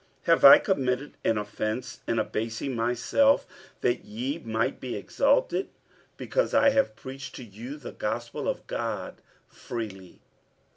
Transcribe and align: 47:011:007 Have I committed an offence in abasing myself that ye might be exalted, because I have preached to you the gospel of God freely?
47:011:007 0.21 0.25
Have 0.25 0.45
I 0.45 0.57
committed 0.57 1.17
an 1.23 1.37
offence 1.37 1.99
in 2.07 2.17
abasing 2.17 2.75
myself 2.75 3.45
that 3.81 4.03
ye 4.03 4.39
might 4.39 4.79
be 4.79 4.95
exalted, 4.95 5.69
because 6.17 6.55
I 6.55 6.69
have 6.71 6.95
preached 6.95 7.35
to 7.35 7.43
you 7.43 7.77
the 7.77 7.91
gospel 7.91 8.49
of 8.49 8.65
God 8.65 9.21
freely? 9.47 10.21